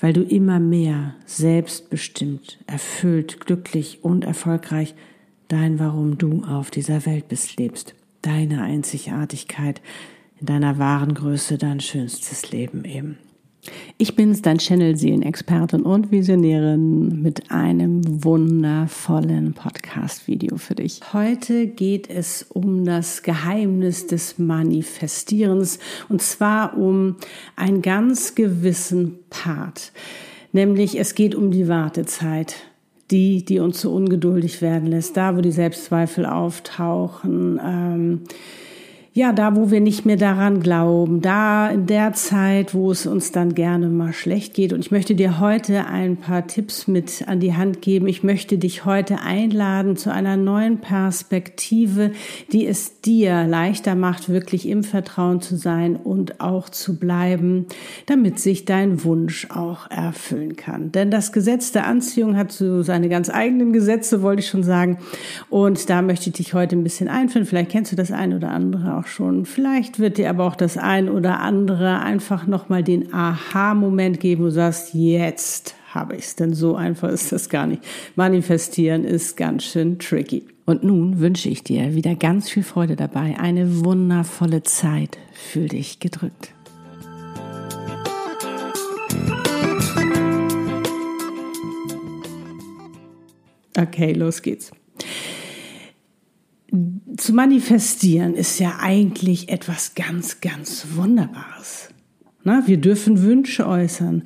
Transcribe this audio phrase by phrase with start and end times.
[0.00, 4.94] weil du immer mehr selbstbestimmt, erfüllt, glücklich und erfolgreich
[5.48, 9.80] dein Warum du auf dieser Welt bist lebst, deine Einzigartigkeit
[10.40, 13.18] in deiner wahren Größe, dein schönstes Leben eben.
[13.96, 21.00] Ich bin's, dein Channel-Seelenexpertin und Visionärin mit einem wundervollen Podcast-Video für dich.
[21.12, 25.78] Heute geht es um das Geheimnis des Manifestierens
[26.08, 27.16] und zwar um
[27.56, 29.92] einen ganz gewissen Part.
[30.52, 32.56] Nämlich es geht um die Wartezeit.
[33.10, 38.20] Die, die uns so ungeduldig werden lässt, da wo die Selbstzweifel auftauchen, ähm,
[39.16, 43.30] ja, da, wo wir nicht mehr daran glauben, da in der Zeit, wo es uns
[43.30, 44.72] dann gerne mal schlecht geht.
[44.72, 48.08] Und ich möchte dir heute ein paar Tipps mit an die Hand geben.
[48.08, 52.10] Ich möchte dich heute einladen zu einer neuen Perspektive,
[52.50, 57.66] die es dir leichter macht, wirklich im Vertrauen zu sein und auch zu bleiben,
[58.06, 60.90] damit sich dein Wunsch auch erfüllen kann.
[60.90, 64.98] Denn das Gesetz der Anziehung hat so seine ganz eigenen Gesetze, wollte ich schon sagen.
[65.50, 67.46] Und da möchte ich dich heute ein bisschen einführen.
[67.46, 69.44] Vielleicht kennst du das eine oder andere auch auch schon.
[69.44, 74.46] Vielleicht wird dir aber auch das ein oder andere einfach nochmal den Aha-Moment geben, wo
[74.46, 76.36] du sagst, jetzt habe ich es.
[76.36, 77.82] Denn so einfach ist das gar nicht.
[78.16, 80.44] Manifestieren ist ganz schön tricky.
[80.64, 83.36] Und nun wünsche ich dir wieder ganz viel Freude dabei.
[83.38, 85.18] Eine wundervolle Zeit.
[85.32, 86.52] Fühl dich gedrückt.
[93.76, 94.70] Okay, los geht's
[97.16, 101.88] zu manifestieren ist ja eigentlich etwas ganz, ganz Wunderbares.
[102.42, 104.22] Na, wir dürfen Wünsche äußern.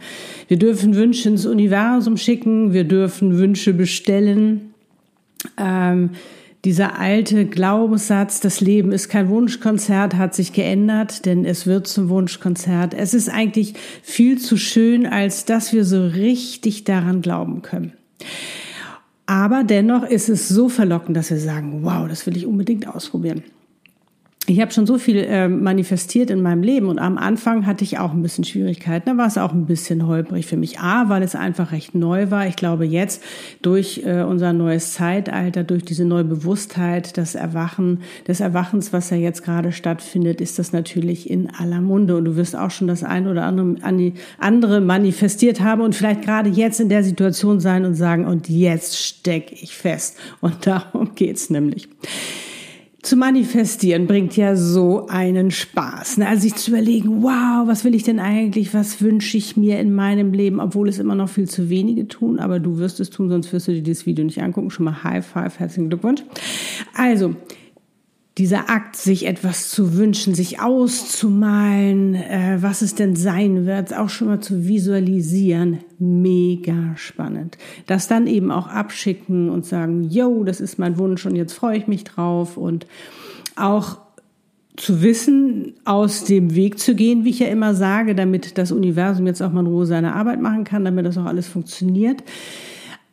[0.48, 2.72] Wir dürfen Wünsche ins Universum schicken.
[2.72, 4.74] Wir dürfen Wünsche bestellen.
[5.56, 6.10] Ähm,
[6.64, 12.08] dieser alte Glaubenssatz, das Leben ist kein Wunschkonzert, hat sich geändert, denn es wird zum
[12.08, 12.94] Wunschkonzert.
[12.94, 17.92] Es ist eigentlich viel zu schön, als dass wir so richtig daran glauben können.
[19.28, 23.42] Aber dennoch ist es so verlockend, dass wir sagen, wow, das will ich unbedingt ausprobieren
[24.48, 27.98] ich habe schon so viel äh, manifestiert in meinem Leben und am Anfang hatte ich
[27.98, 29.10] auch ein bisschen Schwierigkeiten.
[29.10, 30.80] Da war es auch ein bisschen holprig für mich.
[30.80, 32.46] A, weil es einfach recht neu war.
[32.46, 33.22] Ich glaube, jetzt
[33.60, 39.18] durch äh, unser neues Zeitalter, durch diese neue Bewusstheit, das Erwachen, des Erwachens, was ja
[39.18, 42.16] jetzt gerade stattfindet, ist das natürlich in aller Munde.
[42.16, 46.48] Und du wirst auch schon das ein oder andere, andere manifestiert haben und vielleicht gerade
[46.48, 50.16] jetzt in der Situation sein und sagen, und jetzt stecke ich fest.
[50.40, 51.88] Und darum geht's nämlich
[53.08, 56.18] zu manifestieren bringt ja so einen Spaß.
[56.18, 56.28] Ne?
[56.28, 59.94] Also sich zu überlegen, wow, was will ich denn eigentlich, was wünsche ich mir in
[59.94, 63.30] meinem Leben, obwohl es immer noch viel zu wenige tun, aber du wirst es tun,
[63.30, 64.70] sonst wirst du dir dieses Video nicht angucken.
[64.70, 66.22] Schon mal High Five, herzlichen Glückwunsch.
[66.94, 67.34] Also,
[68.38, 74.08] dieser Akt, sich etwas zu wünschen, sich auszumalen, äh, was es denn sein wird, auch
[74.08, 77.58] schon mal zu visualisieren, mega spannend.
[77.86, 81.76] Das dann eben auch abschicken und sagen, yo, das ist mein Wunsch und jetzt freue
[81.78, 82.86] ich mich drauf und
[83.56, 83.98] auch
[84.76, 89.26] zu wissen, aus dem Weg zu gehen, wie ich ja immer sage, damit das Universum
[89.26, 92.22] jetzt auch mal in Ruhe seine Arbeit machen kann, damit das auch alles funktioniert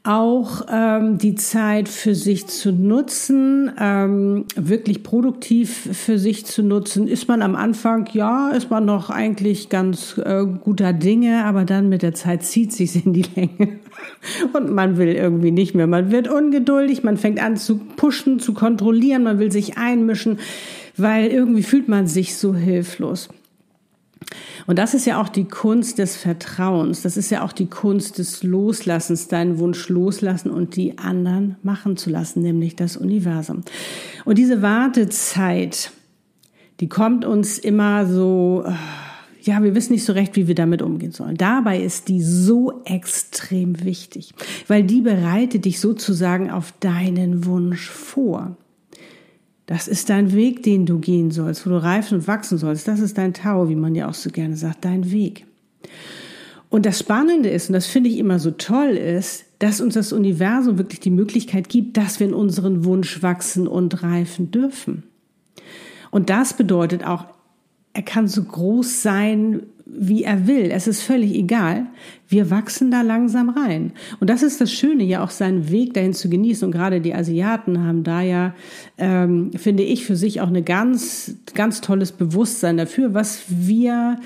[0.05, 7.07] auch ähm, die Zeit für sich zu nutzen, ähm, wirklich produktiv für sich zu nutzen.
[7.07, 11.89] Ist man am Anfang, ja, ist man noch eigentlich ganz äh, guter Dinge, aber dann
[11.89, 13.79] mit der Zeit zieht sich in die Länge
[14.53, 15.87] und man will irgendwie nicht mehr.
[15.87, 20.39] Man wird ungeduldig, man fängt an zu pushen, zu kontrollieren, man will sich einmischen,
[20.97, 23.29] weil irgendwie fühlt man sich so hilflos.
[24.67, 27.01] Und das ist ja auch die Kunst des Vertrauens.
[27.01, 31.97] Das ist ja auch die Kunst des Loslassens, deinen Wunsch loslassen und die anderen machen
[31.97, 33.61] zu lassen, nämlich das Universum.
[34.25, 35.91] Und diese Wartezeit,
[36.79, 38.73] die kommt uns immer so, äh,
[39.41, 41.37] ja, wir wissen nicht so recht, wie wir damit umgehen sollen.
[41.37, 44.33] Dabei ist die so extrem wichtig,
[44.67, 48.57] weil die bereitet dich sozusagen auf deinen Wunsch vor.
[49.65, 52.87] Das ist dein Weg, den du gehen sollst, wo du reifen und wachsen sollst.
[52.87, 55.45] Das ist dein Tau, wie man ja auch so gerne sagt, dein Weg.
[56.69, 60.13] Und das Spannende ist, und das finde ich immer so toll, ist, dass uns das
[60.13, 65.03] Universum wirklich die Möglichkeit gibt, dass wir in unseren Wunsch wachsen und reifen dürfen.
[66.11, 67.25] Und das bedeutet auch,
[67.93, 70.69] er kann so groß sein, wie er will.
[70.71, 71.85] Es ist völlig egal.
[72.27, 73.91] Wir wachsen da langsam rein.
[74.19, 76.65] Und das ist das Schöne, ja auch seinen Weg dahin zu genießen.
[76.65, 78.53] Und gerade die Asiaten haben da ja,
[78.97, 84.17] ähm, finde ich, für sich auch eine ganz, ganz tolles Bewusstsein dafür, was wir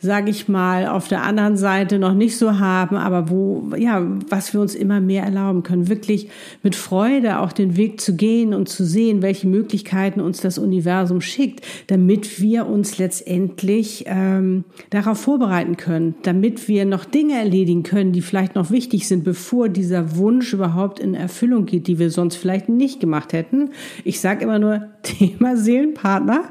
[0.00, 4.54] sage ich mal, auf der anderen Seite noch nicht so haben, aber wo, ja, was
[4.54, 6.28] wir uns immer mehr erlauben können, wirklich
[6.62, 11.20] mit Freude auch den Weg zu gehen und zu sehen, welche Möglichkeiten uns das Universum
[11.20, 18.12] schickt, damit wir uns letztendlich ähm, darauf vorbereiten können, damit wir noch Dinge erledigen können,
[18.12, 22.36] die vielleicht noch wichtig sind, bevor dieser Wunsch überhaupt in Erfüllung geht, die wir sonst
[22.36, 23.70] vielleicht nicht gemacht hätten.
[24.04, 26.44] Ich sage immer nur Thema Seelenpartner.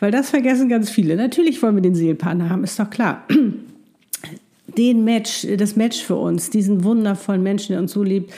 [0.00, 1.14] Weil das vergessen ganz viele.
[1.14, 3.24] Natürlich wollen wir den Seelenpartner haben, ist doch klar.
[4.78, 8.32] Den Match, das Match für uns, diesen wundervollen Menschen, der uns so liebt,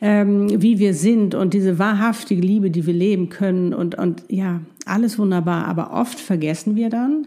[0.00, 4.60] ähm, wie wir sind und diese wahrhaftige Liebe, die wir leben können und, und ja,
[4.86, 5.66] alles wunderbar.
[5.66, 7.26] Aber oft vergessen wir dann,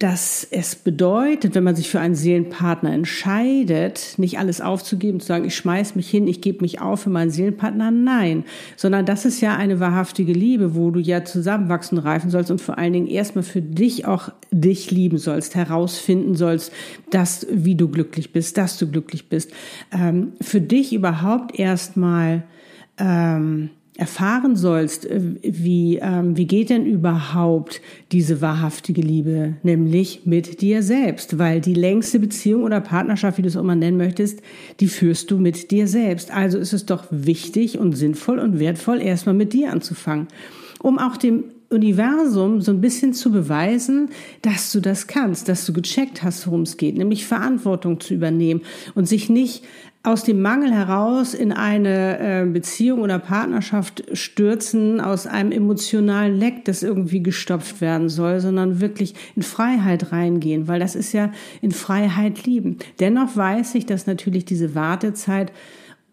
[0.00, 5.44] dass es bedeutet, wenn man sich für einen Seelenpartner entscheidet, nicht alles aufzugeben, zu sagen,
[5.44, 8.44] ich schmeiß mich hin, ich gebe mich auf für meinen Seelenpartner, nein,
[8.76, 12.78] sondern das ist ja eine wahrhaftige Liebe, wo du ja zusammenwachsen reifen sollst und vor
[12.78, 16.72] allen Dingen erstmal für dich auch dich lieben sollst, herausfinden sollst,
[17.10, 19.52] dass wie du glücklich bist, dass du glücklich bist,
[19.92, 22.44] ähm, für dich überhaupt erstmal
[22.96, 23.68] ähm,
[24.00, 27.82] erfahren sollst, äh, wie, ähm, wie geht denn überhaupt
[28.12, 33.48] diese wahrhaftige Liebe, nämlich mit dir selbst, weil die längste Beziehung oder Partnerschaft, wie du
[33.48, 34.40] es auch mal nennen möchtest,
[34.80, 36.34] die führst du mit dir selbst.
[36.34, 40.28] Also ist es doch wichtig und sinnvoll und wertvoll, erstmal mit dir anzufangen,
[40.80, 44.10] um auch dem Universum so ein bisschen zu beweisen,
[44.42, 48.62] dass du das kannst, dass du gecheckt hast, worum es geht, nämlich Verantwortung zu übernehmen
[48.94, 49.64] und sich nicht
[50.02, 56.64] aus dem Mangel heraus in eine äh, Beziehung oder Partnerschaft stürzen, aus einem emotionalen Leck,
[56.64, 61.30] das irgendwie gestopft werden soll, sondern wirklich in Freiheit reingehen, weil das ist ja
[61.60, 62.78] in Freiheit lieben.
[62.98, 65.52] Dennoch weiß ich, dass natürlich diese Wartezeit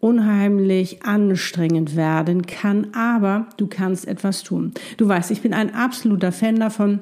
[0.00, 4.72] unheimlich anstrengend werden kann, aber du kannst etwas tun.
[4.96, 7.00] Du weißt, ich bin ein absoluter Fan davon,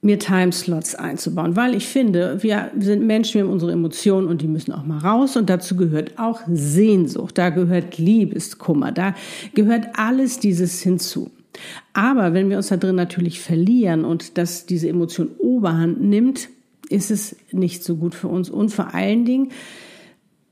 [0.00, 4.46] mir Timeslots einzubauen, weil ich finde, wir sind Menschen, wir haben unsere Emotionen und die
[4.46, 9.14] müssen auch mal raus und dazu gehört auch Sehnsucht, da gehört Liebeskummer, da
[9.54, 11.30] gehört alles dieses hinzu.
[11.92, 16.48] Aber wenn wir uns da drin natürlich verlieren und dass diese Emotion Oberhand nimmt,
[16.88, 19.50] ist es nicht so gut für uns und vor allen Dingen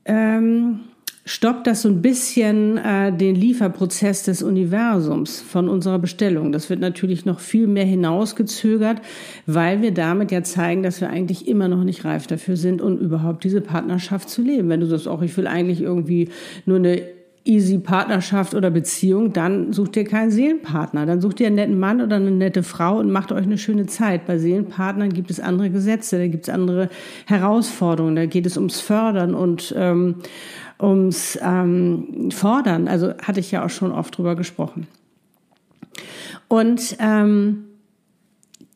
[0.07, 0.79] ähm,
[1.27, 6.51] stoppt das so ein bisschen äh, den Lieferprozess des Universums von unserer Bestellung.
[6.51, 9.01] Das wird natürlich noch viel mehr hinausgezögert,
[9.45, 12.97] weil wir damit ja zeigen, dass wir eigentlich immer noch nicht reif dafür sind, um
[12.97, 14.69] überhaupt diese Partnerschaft zu leben.
[14.69, 16.29] Wenn du sagst, auch ich will eigentlich irgendwie
[16.65, 17.16] nur eine
[17.47, 21.05] easy Partnerschaft oder Beziehung, dann sucht ihr keinen Seelenpartner.
[21.05, 23.85] Dann sucht ihr einen netten Mann oder eine nette Frau und macht euch eine schöne
[23.85, 24.25] Zeit.
[24.25, 26.89] Bei Seelenpartnern gibt es andere Gesetze, da gibt es andere
[27.25, 30.15] Herausforderungen, da geht es ums Fördern und ähm,
[30.81, 32.87] ums ähm, Fordern.
[32.87, 34.87] Also hatte ich ja auch schon oft drüber gesprochen.
[36.47, 37.66] Und ähm,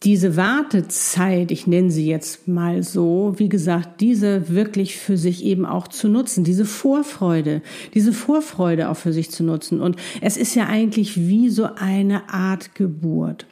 [0.03, 5.63] diese Wartezeit, ich nenne sie jetzt mal so, wie gesagt, diese wirklich für sich eben
[5.63, 7.62] auch zu nutzen, diese Vorfreude,
[7.94, 9.80] diese Vorfreude auch für sich zu nutzen.
[9.80, 13.45] Und es ist ja eigentlich wie so eine Art Geburt.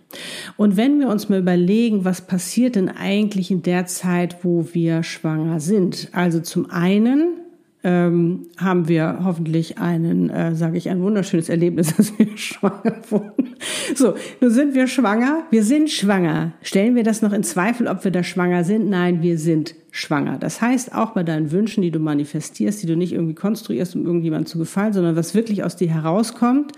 [0.58, 5.04] Und wenn wir uns mal überlegen, was passiert denn eigentlich in der Zeit, wo wir
[5.04, 6.10] schwanger sind?
[6.14, 7.39] Also zum einen
[7.82, 13.56] ähm, haben wir hoffentlich einen, äh, sage ich, ein wunderschönes Erlebnis, dass wir schwanger wurden.
[13.96, 15.44] So, nun sind wir schwanger.
[15.50, 16.52] Wir sind schwanger.
[16.62, 18.90] Stellen wir das noch in Zweifel, ob wir da schwanger sind?
[18.90, 20.38] Nein, wir sind schwanger.
[20.38, 24.06] Das heißt, auch bei deinen Wünschen, die du manifestierst, die du nicht irgendwie konstruierst, um
[24.06, 26.74] irgendjemand zu gefallen, sondern was wirklich aus dir herauskommt,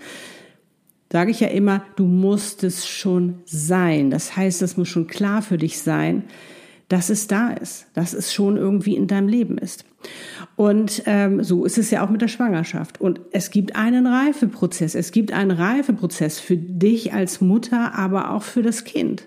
[1.10, 4.10] sage ich ja immer, du musst es schon sein.
[4.10, 6.24] Das heißt, es muss schon klar für dich sein,
[6.92, 9.86] dass es da ist, dass es schon irgendwie in deinem Leben ist.
[10.56, 13.00] Und ähm, so ist es ja auch mit der Schwangerschaft.
[13.00, 14.94] Und es gibt einen Reifeprozess.
[14.94, 19.26] Es gibt einen Reifeprozess für dich als Mutter, aber auch für das Kind.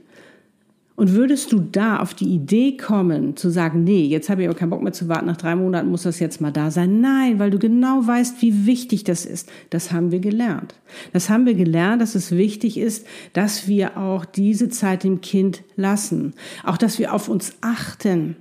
[0.96, 4.58] Und würdest du da auf die Idee kommen, zu sagen, nee, jetzt habe ich aber
[4.58, 7.02] keinen Bock mehr zu warten, nach drei Monaten muss das jetzt mal da sein?
[7.02, 9.52] Nein, weil du genau weißt, wie wichtig das ist.
[9.72, 10.76] Das haben wir gelernt.
[11.12, 15.64] Das haben wir gelernt, dass es wichtig ist, dass wir auch diese Zeit dem Kind
[15.76, 16.34] lassen.
[16.64, 18.38] Auch, dass wir auf uns achten.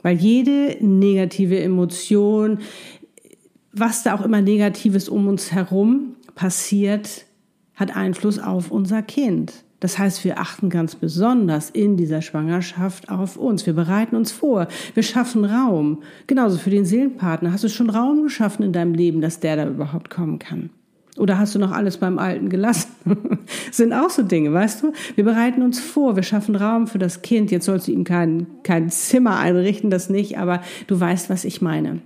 [0.00, 2.60] Weil jede negative Emotion,
[3.72, 7.26] was da auch immer Negatives um uns herum passiert,
[7.74, 9.65] hat Einfluss auf unser Kind.
[9.86, 13.66] Das heißt, wir achten ganz besonders in dieser Schwangerschaft auf uns.
[13.66, 14.66] Wir bereiten uns vor.
[14.94, 16.02] Wir schaffen Raum.
[16.26, 17.52] Genauso für den Seelenpartner.
[17.52, 20.70] Hast du schon Raum geschaffen in deinem Leben, dass der da überhaupt kommen kann?
[21.16, 22.88] Oder hast du noch alles beim Alten gelassen?
[23.70, 24.92] sind auch so Dinge, weißt du?
[25.14, 27.52] Wir bereiten uns vor, wir schaffen Raum für das Kind.
[27.52, 31.62] Jetzt sollst du ihm kein, kein Zimmer einrichten, das nicht, aber du weißt, was ich
[31.62, 32.00] meine.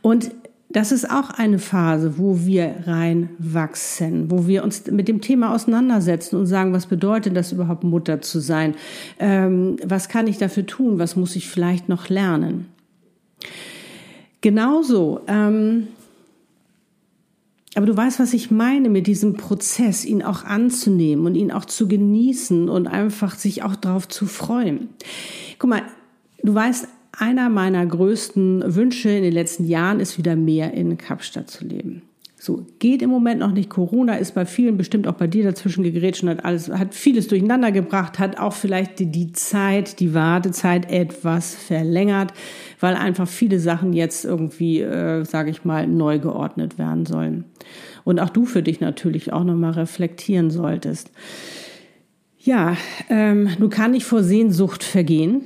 [0.00, 0.30] Und
[0.72, 6.36] das ist auch eine Phase, wo wir reinwachsen, wo wir uns mit dem Thema auseinandersetzen
[6.36, 8.76] und sagen, was bedeutet das überhaupt, Mutter zu sein?
[9.18, 11.00] Ähm, was kann ich dafür tun?
[11.00, 12.66] Was muss ich vielleicht noch lernen?
[14.42, 15.88] Genauso, ähm,
[17.74, 21.64] aber du weißt, was ich meine mit diesem Prozess, ihn auch anzunehmen und ihn auch
[21.64, 24.88] zu genießen und einfach sich auch darauf zu freuen.
[25.58, 25.82] Guck mal,
[26.42, 31.50] du weißt, einer meiner größten Wünsche in den letzten Jahren ist wieder mehr in Kapstadt
[31.50, 32.02] zu leben.
[32.42, 33.68] So, geht im Moment noch nicht.
[33.68, 37.28] Corona ist bei vielen, bestimmt auch bei dir dazwischen gegrätscht und hat alles, hat vieles
[37.28, 42.32] durcheinander gebracht, hat auch vielleicht die, die Zeit, die Wartezeit etwas verlängert,
[42.80, 47.44] weil einfach viele Sachen jetzt irgendwie, äh, sage ich mal, neu geordnet werden sollen.
[48.04, 51.10] Und auch du für dich natürlich auch nochmal reflektieren solltest.
[52.38, 52.74] Ja,
[53.10, 55.42] ähm, du kann nicht vor Sehnsucht vergehen.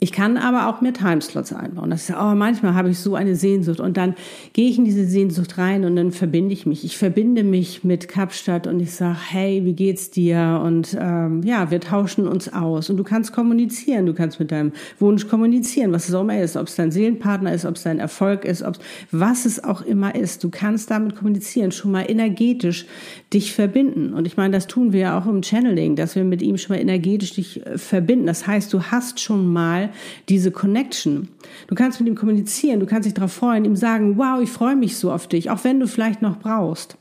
[0.00, 1.88] Ich kann aber auch mehr Timeslots einbauen.
[1.88, 4.14] Das ist, oh, manchmal habe ich so eine Sehnsucht und dann
[4.52, 6.84] gehe ich in diese Sehnsucht rein und dann verbinde ich mich.
[6.84, 10.60] Ich verbinde mich mit Kapstadt und ich sage, hey, wie geht's dir?
[10.62, 14.04] Und ähm, ja, wir tauschen uns aus und du kannst kommunizieren.
[14.04, 17.54] Du kannst mit deinem Wunsch kommunizieren, was es auch immer ist, ob es dein Seelenpartner
[17.54, 18.78] ist, ob es dein Erfolg ist, ob
[19.12, 20.42] was es auch immer ist.
[20.42, 22.86] Du kannst damit kommunizieren, schon mal energetisch
[23.32, 24.12] dich verbinden.
[24.12, 26.76] Und ich meine, das tun wir ja auch im Channeling, dass wir mit ihm schon
[26.76, 28.26] mal energetisch dich äh, verbinden.
[28.26, 29.83] Das heißt, du hast schon mal
[30.28, 31.28] diese Connection.
[31.66, 34.76] Du kannst mit ihm kommunizieren, du kannst dich darauf freuen, ihm sagen, wow, ich freue
[34.76, 36.96] mich so auf dich, auch wenn du vielleicht noch brauchst.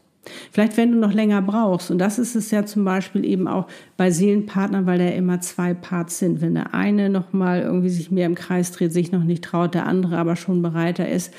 [0.51, 1.91] Vielleicht, wenn du noch länger brauchst.
[1.91, 5.73] Und das ist es ja zum Beispiel eben auch bei Seelenpartnern, weil da immer zwei
[5.73, 6.39] Parts sind.
[6.39, 9.85] Wenn der eine nochmal irgendwie sich mehr im Kreis dreht, sich noch nicht traut, der
[9.85, 11.33] andere aber schon bereiter ist,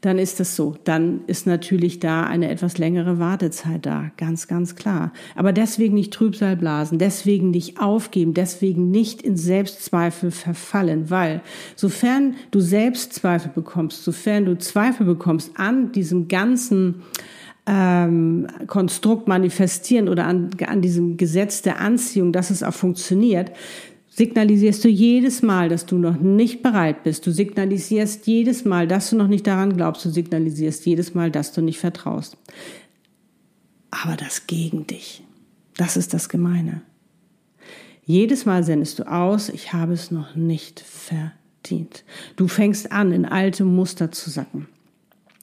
[0.00, 0.76] dann ist das so.
[0.84, 5.12] Dann ist natürlich da eine etwas längere Wartezeit da, ganz, ganz klar.
[5.34, 11.40] Aber deswegen nicht Trübsal blasen, deswegen nicht aufgeben, deswegen nicht in Selbstzweifel verfallen, weil
[11.74, 17.02] sofern du Selbstzweifel bekommst, sofern du Zweifel bekommst an diesem ganzen
[17.66, 23.50] ähm, Konstrukt manifestieren oder an, an diesem Gesetz der Anziehung, dass es auch funktioniert,
[24.16, 27.26] signalisierst du jedes Mal, dass du noch nicht bereit bist.
[27.26, 30.06] Du signalisierst jedes Mal, dass du noch nicht daran glaubst.
[30.06, 32.38] Du signalisierst jedes Mal, dass du nicht vertraust.
[33.90, 35.22] Aber das gegen dich.
[35.76, 36.80] Das ist das Gemeine.
[38.04, 42.04] Jedes Mal sendest du aus, ich habe es noch nicht verdient.
[42.36, 44.68] Du fängst an, in alte Muster zu sacken.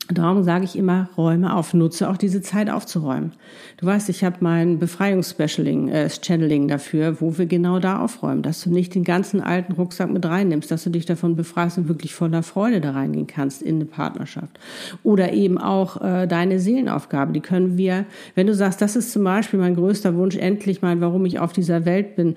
[0.09, 3.31] Darum sage ich immer, räume auf, nutze auch diese Zeit aufzuräumen.
[3.77, 8.61] Du weißt, ich habe mein Befreiungsspecialing, äh, Channeling dafür, wo wir genau da aufräumen, dass
[8.61, 12.13] du nicht den ganzen alten Rucksack mit reinnimmst, dass du dich davon befreist und wirklich
[12.13, 14.59] voller Freude da reingehen kannst in eine Partnerschaft.
[15.03, 18.05] Oder eben auch äh, deine Seelenaufgabe, die können wir,
[18.35, 21.53] wenn du sagst, das ist zum Beispiel mein größter Wunsch, endlich mal, warum ich auf
[21.53, 22.35] dieser Welt bin,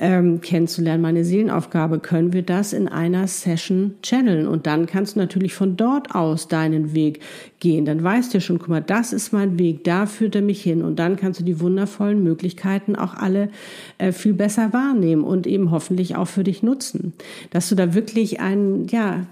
[0.00, 4.48] ähm, kennenzulernen, meine Seelenaufgabe, können wir das in einer Session channeln.
[4.48, 7.20] Und dann kannst du natürlich von dort aus deinen Weg Weg
[7.60, 7.84] gehen.
[7.84, 10.82] Dann weißt du schon, guck mal, das ist mein Weg, da führt er mich hin.
[10.82, 13.50] Und dann kannst du die wundervollen Möglichkeiten auch alle
[13.98, 17.12] äh, viel besser wahrnehmen und eben hoffentlich auch für dich nutzen.
[17.50, 19.26] Dass du da wirklich ein, ja,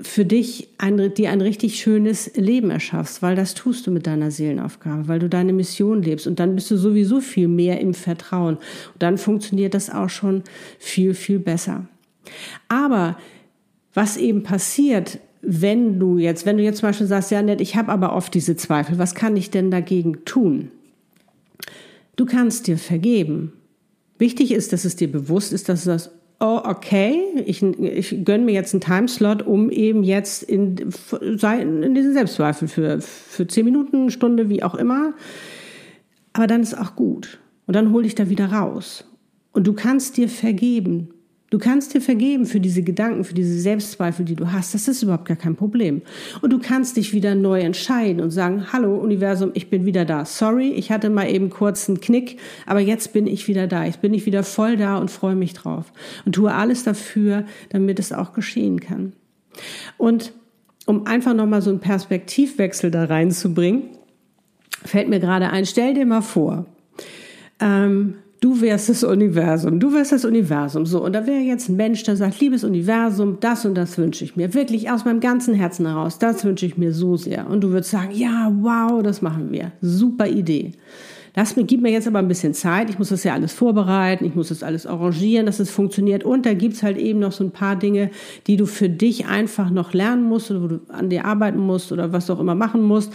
[0.00, 4.30] für dich ein, dir ein richtig schönes Leben erschaffst, weil das tust du mit deiner
[4.30, 8.56] Seelenaufgabe, weil du deine Mission lebst und dann bist du sowieso viel mehr im Vertrauen
[8.56, 10.42] und dann funktioniert das auch schon
[10.78, 11.86] viel, viel besser.
[12.68, 13.16] Aber
[13.94, 17.76] was eben passiert, wenn du jetzt, wenn du jetzt zum Beispiel sagst, ja nett, ich
[17.76, 20.70] habe aber oft diese Zweifel, was kann ich denn dagegen tun?
[22.16, 23.52] Du kannst dir vergeben.
[24.18, 26.10] Wichtig ist, dass es dir bewusst ist, dass du sagst,
[26.40, 32.12] oh, okay, ich, ich gönne mir jetzt einen Timeslot, um eben jetzt in, in diesen
[32.12, 35.14] Selbstzweifel für, für zehn Minuten, Stunde, wie auch immer.
[36.32, 37.38] Aber dann ist auch gut.
[37.66, 39.04] Und dann hol dich da wieder raus.
[39.52, 41.10] Und du kannst dir vergeben.
[41.50, 44.74] Du kannst dir vergeben für diese Gedanken, für diese Selbstzweifel, die du hast.
[44.74, 46.02] Das ist überhaupt gar kein Problem.
[46.40, 50.24] Und du kannst dich wieder neu entscheiden und sagen, hallo Universum, ich bin wieder da.
[50.24, 53.86] Sorry, ich hatte mal eben kurz einen Knick, aber jetzt bin ich wieder da.
[53.86, 55.92] Ich bin ich wieder voll da und freue mich drauf.
[56.24, 59.12] Und tue alles dafür, damit es auch geschehen kann.
[59.96, 60.32] Und
[60.86, 63.82] um einfach nochmal so einen Perspektivwechsel da reinzubringen,
[64.84, 66.66] fällt mir gerade ein, stell dir mal vor,
[67.60, 70.84] ähm, Du wärst das Universum, du wärst das Universum.
[70.84, 74.22] So, und da wäre jetzt ein Mensch, der sagt, liebes Universum, das und das wünsche
[74.22, 74.52] ich mir.
[74.52, 77.48] Wirklich aus meinem ganzen Herzen heraus, das wünsche ich mir so sehr.
[77.48, 79.72] Und du würdest sagen, ja, wow, das machen wir.
[79.80, 80.72] Super Idee.
[81.34, 84.24] Lass mir, gib mir jetzt aber ein bisschen Zeit, ich muss das ja alles vorbereiten,
[84.24, 86.24] ich muss das alles arrangieren, dass es funktioniert.
[86.24, 88.10] Und da gibt's halt eben noch so ein paar Dinge,
[88.46, 91.92] die du für dich einfach noch lernen musst oder wo du an dir arbeiten musst
[91.92, 93.12] oder was auch immer machen musst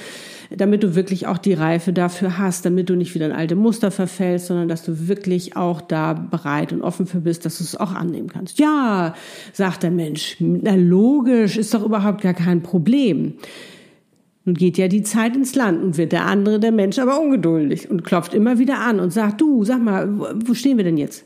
[0.55, 3.91] damit du wirklich auch die Reife dafür hast, damit du nicht wieder in alte Muster
[3.91, 7.75] verfällst, sondern dass du wirklich auch da bereit und offen für bist, dass du es
[7.75, 8.59] auch annehmen kannst.
[8.59, 9.13] Ja,
[9.53, 13.35] sagt der Mensch, na logisch, ist doch überhaupt gar kein Problem.
[14.50, 17.91] Nun geht ja die Zeit ins Land und wird der andere, der Mensch, aber ungeduldig
[17.91, 20.10] und klopft immer wieder an und sagt, du, sag mal,
[20.44, 21.24] wo stehen wir denn jetzt?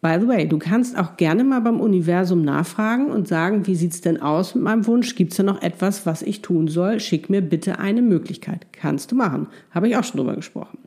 [0.00, 4.00] By the way, du kannst auch gerne mal beim Universum nachfragen und sagen, wie sieht's
[4.00, 5.16] denn aus mit meinem Wunsch?
[5.16, 7.00] Gibt's da noch etwas, was ich tun soll?
[7.00, 8.68] Schick mir bitte eine Möglichkeit.
[8.70, 9.48] Kannst du machen.
[9.72, 10.78] Habe ich auch schon drüber gesprochen.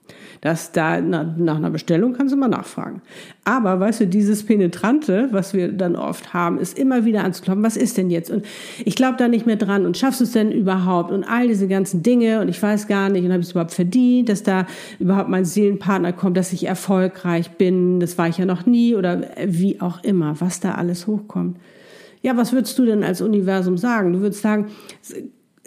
[0.41, 3.01] Das da nach, einer Bestellung kannst du mal nachfragen.
[3.45, 7.63] Aber weißt du, dieses Penetrante, was wir dann oft haben, ist immer wieder anzuklopfen.
[7.63, 8.29] Was ist denn jetzt?
[8.29, 8.45] Und
[8.83, 9.85] ich glaube da nicht mehr dran.
[9.85, 11.11] Und schaffst du es denn überhaupt?
[11.11, 12.41] Und all diese ganzen Dinge.
[12.41, 13.23] Und ich weiß gar nicht.
[13.25, 14.67] Und habe ich es überhaupt verdient, dass da
[14.99, 17.99] überhaupt mein Seelenpartner kommt, dass ich erfolgreich bin?
[17.99, 18.95] Das war ich ja noch nie.
[18.95, 21.57] Oder wie auch immer, was da alles hochkommt.
[22.21, 24.13] Ja, was würdest du denn als Universum sagen?
[24.13, 24.67] Du würdest sagen,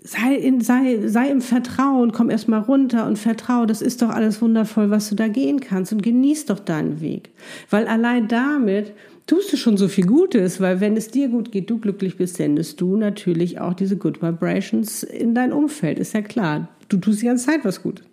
[0.09, 4.41] sei, in, sei, sei im Vertrauen, komm erstmal runter und vertrau, das ist doch alles
[4.41, 7.31] wundervoll, was du da gehen kannst und genieß doch deinen Weg.
[7.69, 8.93] Weil allein damit
[9.27, 12.37] tust du schon so viel Gutes, weil wenn es dir gut geht, du glücklich bist,
[12.37, 16.69] sendest du natürlich auch diese Good Vibrations in dein Umfeld, ist ja klar.
[16.89, 18.07] Du tust die ganze Zeit was Gutes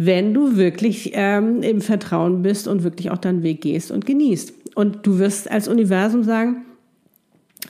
[0.00, 4.76] wenn du wirklich ähm, im Vertrauen bist und wirklich auch deinen Weg gehst und genießt.
[4.76, 6.66] Und du wirst als Universum sagen,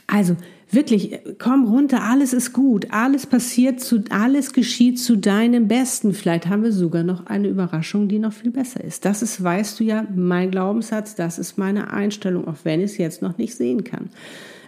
[0.06, 0.36] also
[0.70, 6.12] wirklich, komm runter, alles ist gut, alles passiert zu, alles geschieht zu deinem Besten.
[6.12, 9.04] Vielleicht haben wir sogar noch eine Überraschung, die noch viel besser ist.
[9.04, 12.98] Das ist, weißt du ja, mein Glaubenssatz, das ist meine Einstellung, auch wenn ich es
[12.98, 14.10] jetzt noch nicht sehen kann.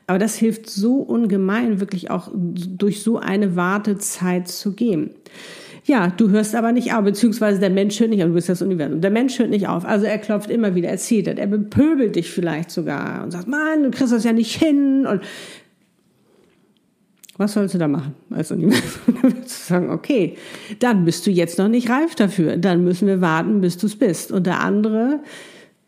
[0.07, 5.11] Aber das hilft so ungemein, wirklich auch durch so eine Wartezeit zu gehen.
[5.85, 8.62] Ja, du hörst aber nicht auf, beziehungsweise der Mensch hört nicht auf, du bist das
[8.62, 9.00] Universum.
[9.00, 9.85] Der Mensch hört nicht auf.
[9.85, 13.85] Also er klopft immer wieder, er zittert, er bepöbelt dich vielleicht sogar und sagt, Mann,
[13.85, 15.07] du kriegst das ja nicht hin.
[15.07, 15.23] Und
[17.40, 19.00] was sollst du da machen als Universum?
[19.06, 20.37] Dann würdest du sagen, okay,
[20.78, 22.59] dann bist du jetzt noch nicht reif dafür.
[22.59, 24.30] Dann müssen wir warten, bis du es bist.
[24.30, 25.20] Und der andere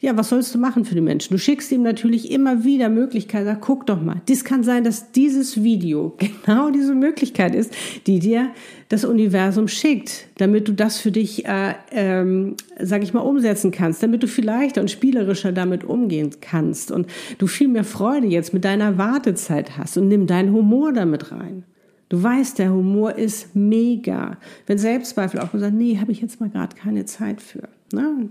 [0.02, 1.32] ja, was sollst du machen für die Menschen?
[1.32, 3.44] Du schickst ihm natürlich immer wieder Möglichkeiten.
[3.46, 4.20] Sag, guck doch mal.
[4.26, 7.72] Dies kann sein, dass dieses Video genau diese Möglichkeit ist,
[8.08, 8.50] die dir
[8.88, 14.02] das Universum schickt, damit du das für dich, äh, ähm, sag ich mal, umsetzen kannst,
[14.02, 17.06] damit du viel leichter und spielerischer damit umgehen kannst und
[17.38, 21.62] du viel mehr Freude jetzt mit deiner Wartezeit hast und nimm deinen Humor damit rein.
[22.08, 24.36] Du weißt, der Humor ist mega.
[24.66, 27.68] Wenn Selbstzweifel auch gesagt, nee, habe ich jetzt mal gerade keine Zeit für.
[27.92, 28.28] Ne?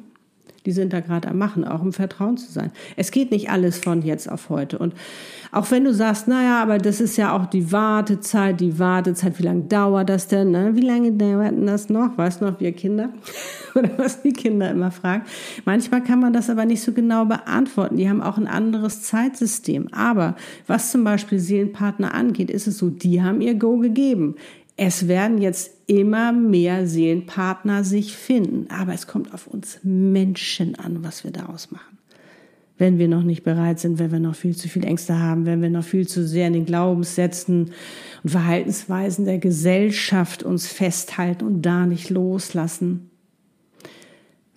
[0.66, 2.72] Die sind da gerade am Machen, auch im Vertrauen zu sein.
[2.96, 4.78] Es geht nicht alles von jetzt auf heute.
[4.78, 4.94] Und
[5.52, 9.44] auch wenn du sagst, naja, aber das ist ja auch die Wartezeit, die Wartezeit, wie
[9.44, 10.52] lange dauert das denn?
[10.52, 10.76] Ne?
[10.76, 12.18] Wie lange dauert denn das noch?
[12.18, 13.10] Weißt du noch, wir Kinder?
[13.76, 15.24] Oder was die Kinder immer fragen.
[15.66, 17.98] Manchmal kann man das aber nicht so genau beantworten.
[17.98, 19.88] Die haben auch ein anderes Zeitsystem.
[19.92, 20.36] Aber
[20.68, 24.36] was zum Beispiel Seelenpartner angeht, ist es so, die haben ihr Go gegeben.
[24.78, 31.04] Es werden jetzt immer mehr Seelenpartner sich finden, aber es kommt auf uns Menschen an,
[31.04, 31.98] was wir daraus machen.
[32.78, 35.62] Wenn wir noch nicht bereit sind, wenn wir noch viel zu viel Ängste haben, wenn
[35.62, 37.72] wir noch viel zu sehr in den Glaubenssätzen
[38.24, 43.12] und Verhaltensweisen der Gesellschaft uns festhalten und da nicht loslassen,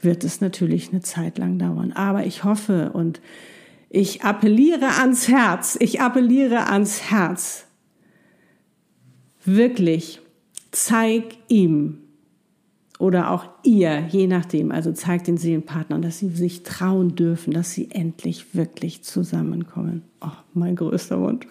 [0.00, 1.92] wird es natürlich eine Zeit lang dauern.
[1.92, 3.20] Aber ich hoffe und
[3.90, 7.66] ich appelliere ans Herz, ich appelliere ans Herz,
[9.44, 10.20] wirklich,
[10.70, 11.98] zeig ihm
[12.98, 17.72] oder auch ihr, je nachdem, also zeigt den Seelenpartnern, dass sie sich trauen dürfen, dass
[17.72, 20.02] sie endlich wirklich zusammenkommen.
[20.20, 21.46] Oh, mein größter Wunsch.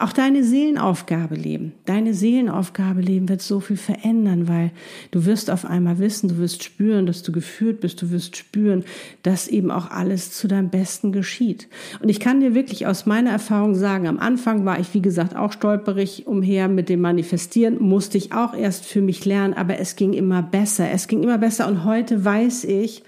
[0.00, 1.74] Auch deine Seelenaufgabe leben.
[1.84, 4.70] Deine Seelenaufgabe leben wird so viel verändern, weil
[5.10, 8.82] du wirst auf einmal wissen, du wirst spüren, dass du geführt bist, du wirst spüren,
[9.22, 11.68] dass eben auch alles zu deinem Besten geschieht.
[12.00, 15.36] Und ich kann dir wirklich aus meiner Erfahrung sagen, am Anfang war ich, wie gesagt,
[15.36, 19.96] auch stolperig umher mit dem Manifestieren, musste ich auch erst für mich lernen, aber es
[19.96, 20.90] ging immer besser.
[20.90, 23.02] Es ging immer besser und heute weiß ich,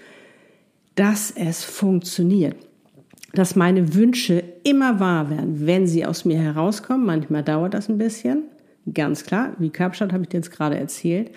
[0.93, 2.55] dass es funktioniert
[3.33, 7.05] dass meine Wünsche immer wahr werden, wenn sie aus mir herauskommen.
[7.05, 8.43] Manchmal dauert das ein bisschen,
[8.93, 11.31] ganz klar, wie Kapstadt habe ich dir jetzt gerade erzählt.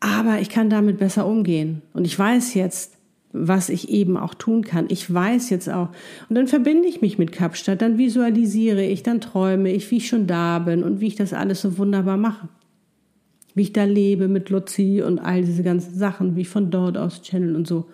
[0.00, 1.82] Aber ich kann damit besser umgehen.
[1.92, 2.98] Und ich weiß jetzt,
[3.32, 4.86] was ich eben auch tun kann.
[4.88, 5.88] Ich weiß jetzt auch.
[6.28, 10.08] Und dann verbinde ich mich mit Kapstadt, dann visualisiere ich, dann träume ich, wie ich
[10.08, 12.48] schon da bin und wie ich das alles so wunderbar mache.
[13.54, 16.98] Wie ich da lebe mit Luzi und all diese ganzen Sachen, wie ich von dort
[16.98, 17.86] aus channel und so.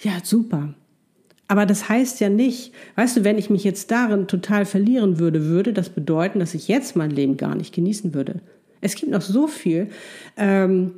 [0.00, 0.74] Ja, super.
[1.48, 5.44] Aber das heißt ja nicht, weißt du, wenn ich mich jetzt darin total verlieren würde,
[5.44, 8.40] würde das bedeuten, dass ich jetzt mein Leben gar nicht genießen würde.
[8.80, 9.88] Es gibt noch so viel,
[10.36, 10.92] ähm,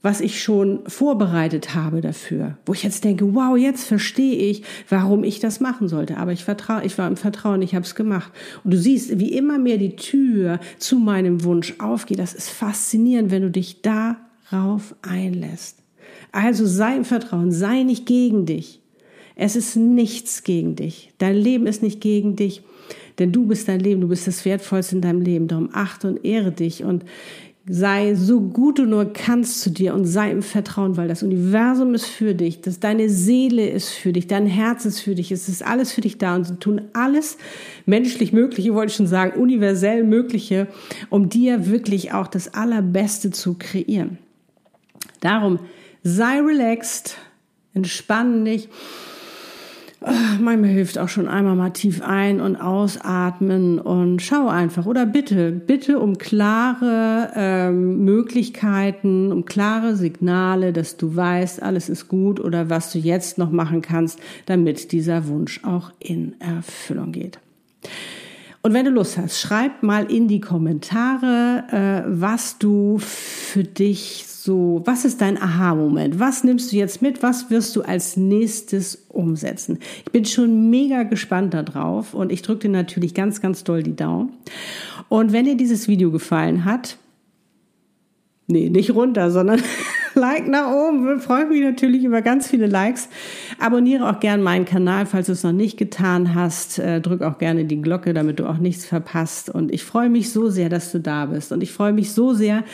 [0.00, 5.24] was ich schon vorbereitet habe dafür, wo ich jetzt denke, wow, jetzt verstehe ich, warum
[5.24, 6.18] ich das machen sollte.
[6.18, 8.32] Aber ich vertraue, ich war im Vertrauen, ich habe es gemacht.
[8.62, 12.20] Und du siehst, wie immer mehr die Tür zu meinem Wunsch aufgeht.
[12.20, 15.82] Das ist faszinierend, wenn du dich darauf einlässt.
[16.30, 18.77] Also sei im Vertrauen, sei nicht gegen dich.
[19.40, 21.12] Es ist nichts gegen dich.
[21.18, 22.62] Dein Leben ist nicht gegen dich,
[23.20, 25.46] denn du bist dein Leben, du bist das Wertvollste in deinem Leben.
[25.46, 27.04] Darum achte und ehre dich und
[27.68, 31.94] sei so gut du nur kannst zu dir und sei im Vertrauen, weil das Universum
[31.94, 35.48] ist für dich, dass deine Seele ist für dich, dein Herz ist für dich, es
[35.48, 37.38] ist alles für dich da und sie tun alles
[37.86, 40.66] menschlich Mögliche, wollte ich schon sagen, universell Mögliche,
[41.10, 44.18] um dir wirklich auch das Allerbeste zu kreieren.
[45.20, 45.60] Darum
[46.02, 47.16] sei relaxed,
[47.72, 48.68] entspann dich
[50.00, 55.50] manchmal hilft auch schon einmal mal tief ein- und ausatmen und schau einfach oder bitte,
[55.50, 62.70] bitte um klare ähm, Möglichkeiten, um klare Signale, dass du weißt, alles ist gut oder
[62.70, 67.40] was du jetzt noch machen kannst, damit dieser Wunsch auch in Erfüllung geht.
[68.62, 74.24] Und wenn du Lust hast, schreib mal in die Kommentare, äh, was du für dich
[74.26, 76.18] so, was ist dein Aha-Moment?
[76.18, 77.22] Was nimmst du jetzt mit?
[77.22, 79.78] Was wirst du als nächstes umsetzen?
[80.06, 83.94] Ich bin schon mega gespannt darauf und ich drücke dir natürlich ganz, ganz doll die
[83.94, 84.32] Daumen.
[85.08, 86.96] Und wenn dir dieses Video gefallen hat,
[88.46, 89.60] nee, nicht runter, sondern
[90.18, 91.20] Like nach oben.
[91.20, 93.08] Freue mich natürlich über ganz viele Likes.
[93.58, 96.78] Abonniere auch gerne meinen Kanal, falls du es noch nicht getan hast.
[96.78, 99.48] Äh, drück auch gerne die Glocke, damit du auch nichts verpasst.
[99.48, 101.52] Und ich freue mich so sehr, dass du da bist.
[101.52, 102.64] Und ich freue mich so sehr,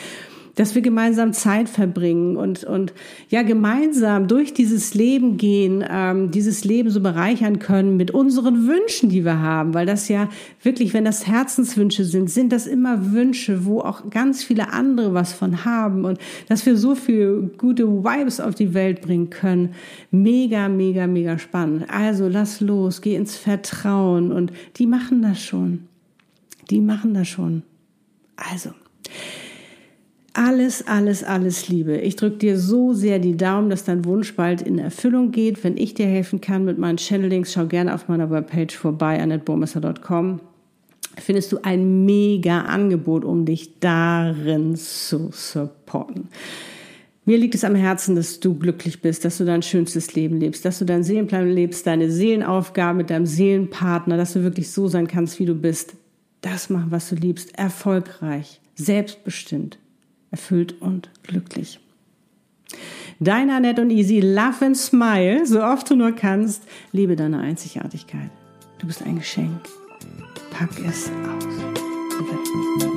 [0.55, 2.93] dass wir gemeinsam Zeit verbringen und, und
[3.29, 9.09] ja, gemeinsam durch dieses Leben gehen, ähm, dieses Leben so bereichern können mit unseren Wünschen,
[9.09, 10.29] die wir haben, weil das ja
[10.63, 15.33] wirklich, wenn das Herzenswünsche sind, sind das immer Wünsche, wo auch ganz viele andere was
[15.33, 19.75] von haben und dass wir so viel gute Vibes auf die Welt bringen können.
[20.11, 21.85] Mega, mega, mega spannend.
[21.89, 25.87] Also lass los, geh ins Vertrauen und die machen das schon.
[26.69, 27.63] Die machen das schon.
[28.35, 28.71] Also,
[30.35, 31.97] alles, alles, alles Liebe.
[31.97, 35.63] Ich drücke dir so sehr die Daumen, dass dein Wunsch bald in Erfüllung geht.
[35.63, 40.41] Wenn ich dir helfen kann mit meinen Channelings, schau gerne auf meiner Webpage vorbei, annetburmesser.com.
[41.17, 46.27] Findest du ein mega Angebot, um dich darin zu supporten.
[47.23, 50.65] Mir liegt es am Herzen, dass du glücklich bist, dass du dein schönstes Leben lebst,
[50.65, 55.07] dass du deinen Seelenplan lebst, deine Seelenaufgabe mit deinem Seelenpartner, dass du wirklich so sein
[55.07, 55.93] kannst, wie du bist.
[56.41, 59.79] Das machen, was du liebst, erfolgreich, selbstbestimmt
[60.35, 61.79] erfüllt und glücklich.
[63.21, 66.63] Dein Annette und Easy, love and smile, so oft du nur kannst.
[66.91, 68.29] Liebe deine Einzigartigkeit.
[68.79, 69.61] Du bist ein Geschenk.
[70.51, 72.94] Pack es aus.